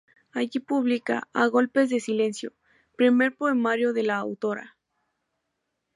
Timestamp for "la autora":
4.01-4.75